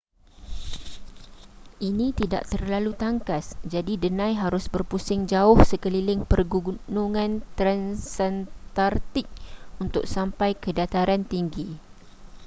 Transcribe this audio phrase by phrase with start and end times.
[1.89, 9.27] ini tidak terlalu tangkas jadi denai harus berpusing jauh sekeliling pergunungan transantartik
[9.83, 11.69] untuk sampai ke dataran tinggi